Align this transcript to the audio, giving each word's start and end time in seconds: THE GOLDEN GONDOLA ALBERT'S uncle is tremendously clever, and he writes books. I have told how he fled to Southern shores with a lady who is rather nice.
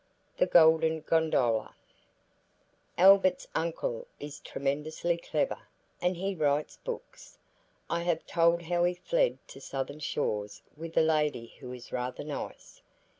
THE 0.37 0.47
GOLDEN 0.47 1.01
GONDOLA 1.01 1.75
ALBERT'S 2.97 3.47
uncle 3.53 4.07
is 4.19 4.39
tremendously 4.39 5.15
clever, 5.15 5.67
and 6.01 6.17
he 6.17 6.33
writes 6.33 6.79
books. 6.83 7.37
I 7.87 8.01
have 8.01 8.25
told 8.25 8.63
how 8.63 8.83
he 8.85 8.95
fled 8.95 9.37
to 9.49 9.61
Southern 9.61 9.99
shores 9.99 10.63
with 10.75 10.97
a 10.97 11.01
lady 11.03 11.53
who 11.59 11.71
is 11.71 11.91
rather 11.91 12.23
nice. 12.23 12.81